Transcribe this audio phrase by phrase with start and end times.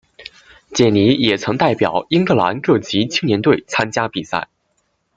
[0.73, 4.47] 简尼也曾代表英格兰各级青年队参加比赛。